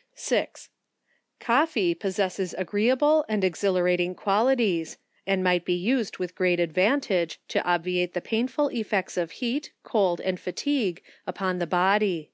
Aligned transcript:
R 0.00 0.02
lfc 0.02 0.12
OX 0.14 0.24
THE 0.30 0.36
EFFECTS 0.38 0.62
Of 0.64 0.64
G. 1.40 1.44
Coffee 1.44 1.94
possesses 1.94 2.54
agreeable 2.56 3.24
and 3.28 3.42
cxhilirating 3.42 4.16
qual 4.16 4.46
Ities, 4.46 4.96
and 5.26 5.44
might 5.44 5.66
be 5.66 5.74
used 5.74 6.16
with 6.16 6.34
great 6.34 6.58
advantage 6.58 7.38
to 7.48 7.62
obviate 7.64 8.14
the 8.14 8.22
painful 8.22 8.68
effects 8.68 9.18
of 9.18 9.32
heat, 9.32 9.72
cold 9.82 10.22
and 10.22 10.40
fatigue, 10.40 11.02
upon 11.26 11.58
the 11.58 11.66
body. 11.66 12.30